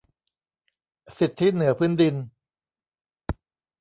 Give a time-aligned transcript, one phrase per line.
[1.17, 2.15] สิทธิเหนือพื้นดิน